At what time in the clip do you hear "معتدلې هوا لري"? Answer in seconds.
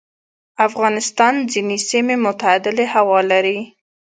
2.23-3.59